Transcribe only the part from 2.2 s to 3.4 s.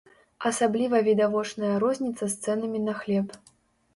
з цэнамі на хлеб.